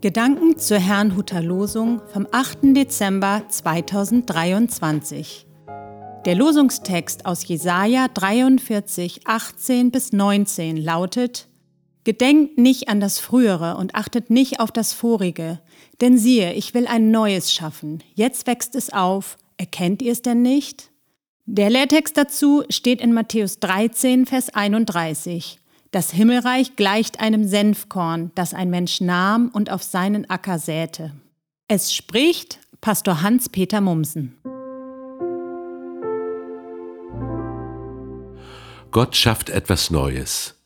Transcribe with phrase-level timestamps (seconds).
[0.00, 2.58] Gedanken zur Herrnhuter Losung vom 8.
[2.62, 5.44] Dezember 2023.
[6.24, 11.48] Der Losungstext aus Jesaja 43, 18 bis 19 lautet:
[12.04, 15.58] Gedenkt nicht an das Frühere und achtet nicht auf das Vorige,
[16.00, 18.04] denn siehe, ich will ein Neues schaffen.
[18.14, 19.36] Jetzt wächst es auf.
[19.56, 20.92] Erkennt ihr es denn nicht?
[21.44, 25.57] Der Lehrtext dazu steht in Matthäus 13, Vers 31.
[25.90, 31.14] Das Himmelreich gleicht einem Senfkorn, das ein Mensch nahm und auf seinen Acker säte.
[31.66, 34.36] Es spricht Pastor Hans-Peter Mumsen.
[38.90, 40.56] Gott schafft etwas Neues.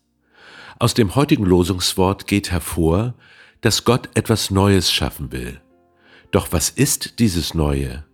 [0.80, 3.14] Aus dem heutigen Losungswort geht hervor,
[3.60, 5.60] dass Gott etwas Neues schaffen will.
[6.32, 8.04] Doch was ist dieses Neue?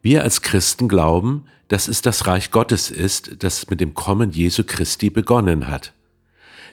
[0.00, 4.64] Wir als Christen glauben, dass es das Reich Gottes ist, das mit dem Kommen Jesu
[4.64, 5.92] Christi begonnen hat.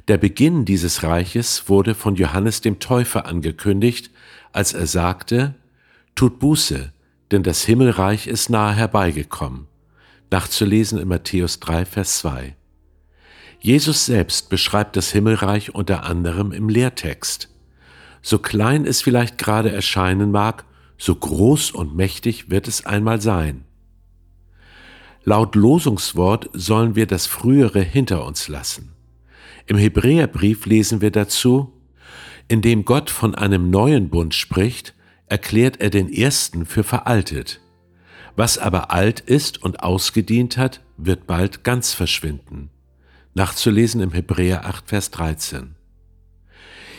[0.07, 4.11] Der Beginn dieses Reiches wurde von Johannes dem Täufer angekündigt,
[4.51, 5.55] als er sagte,
[6.15, 6.91] Tut Buße,
[7.31, 9.67] denn das Himmelreich ist nahe herbeigekommen.
[10.29, 12.55] Nachzulesen in Matthäus 3, Vers 2.
[13.59, 17.49] Jesus selbst beschreibt das Himmelreich unter anderem im Lehrtext.
[18.21, 20.65] So klein es vielleicht gerade erscheinen mag,
[20.97, 23.65] so groß und mächtig wird es einmal sein.
[25.23, 28.93] Laut Losungswort sollen wir das Frühere hinter uns lassen.
[29.65, 31.73] Im Hebräerbrief lesen wir dazu,
[32.47, 34.93] indem Gott von einem neuen Bund spricht,
[35.27, 37.61] erklärt er den ersten für veraltet.
[38.35, 42.69] Was aber alt ist und ausgedient hat, wird bald ganz verschwinden.
[43.33, 45.75] Nachzulesen im Hebräer 8, Vers 13.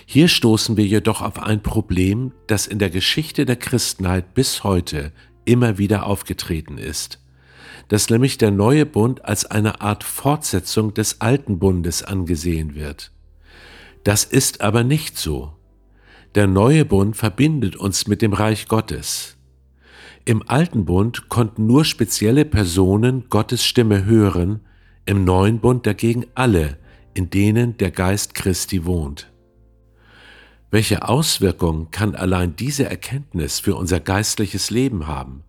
[0.06, 5.12] Hier stoßen wir jedoch auf ein Problem, das in der Geschichte der Christenheit bis heute
[5.44, 7.21] immer wieder aufgetreten ist
[7.92, 13.12] dass nämlich der neue Bund als eine Art Fortsetzung des alten Bundes angesehen wird.
[14.02, 15.52] Das ist aber nicht so.
[16.34, 19.36] Der neue Bund verbindet uns mit dem Reich Gottes.
[20.24, 24.60] Im alten Bund konnten nur spezielle Personen Gottes Stimme hören,
[25.04, 26.78] im neuen Bund dagegen alle,
[27.12, 29.30] in denen der Geist Christi wohnt.
[30.70, 35.44] Welche Auswirkungen kann allein diese Erkenntnis für unser geistliches Leben haben?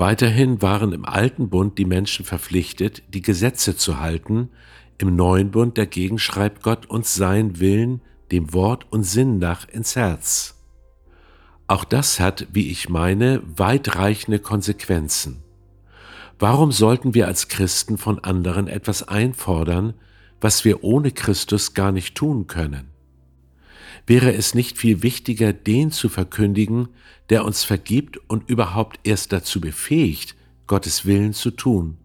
[0.00, 4.48] Weiterhin waren im alten Bund die Menschen verpflichtet, die Gesetze zu halten,
[4.96, 8.00] im neuen Bund dagegen schreibt Gott uns seinen Willen
[8.32, 10.58] dem Wort und Sinn nach ins Herz.
[11.66, 15.42] Auch das hat, wie ich meine, weitreichende Konsequenzen.
[16.38, 19.92] Warum sollten wir als Christen von anderen etwas einfordern,
[20.40, 22.89] was wir ohne Christus gar nicht tun können?
[24.10, 26.88] Wäre es nicht viel wichtiger, den zu verkündigen,
[27.28, 30.34] der uns vergibt und überhaupt erst dazu befähigt,
[30.66, 31.96] Gottes Willen zu tun?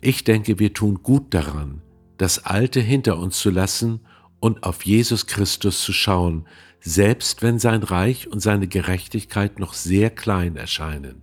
[0.00, 1.82] Ich denke, wir tun gut daran,
[2.16, 4.00] das Alte hinter uns zu lassen
[4.40, 6.46] und auf Jesus Christus zu schauen,
[6.80, 11.20] selbst wenn sein Reich und seine Gerechtigkeit noch sehr klein erscheinen.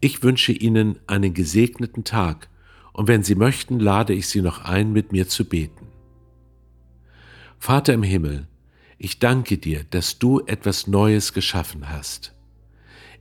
[0.00, 2.48] Ich wünsche Ihnen einen gesegneten Tag
[2.92, 5.89] und wenn Sie möchten, lade ich Sie noch ein, mit mir zu beten.
[7.62, 8.48] Vater im Himmel,
[8.96, 12.34] ich danke dir, dass du etwas Neues geschaffen hast.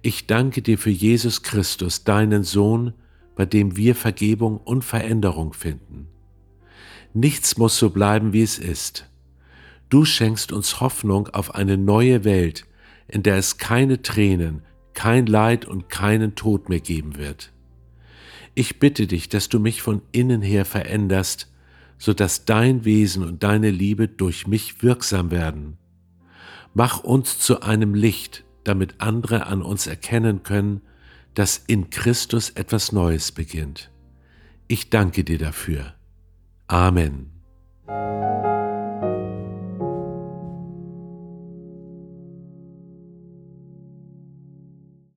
[0.01, 2.93] Ich danke dir für Jesus Christus, deinen Sohn,
[3.35, 6.07] bei dem wir Vergebung und Veränderung finden.
[7.13, 9.09] Nichts muss so bleiben, wie es ist.
[9.89, 12.65] Du schenkst uns Hoffnung auf eine neue Welt,
[13.09, 14.61] in der es keine Tränen,
[14.93, 17.51] kein Leid und keinen Tod mehr geben wird.
[18.55, 21.49] Ich bitte dich, dass du mich von innen her veränderst,
[21.99, 25.77] so dass dein Wesen und deine Liebe durch mich wirksam werden.
[26.73, 30.81] Mach uns zu einem Licht, damit andere an uns erkennen können,
[31.35, 33.91] dass in Christus etwas Neues beginnt.
[34.67, 35.93] Ich danke dir dafür.
[36.67, 37.31] Amen.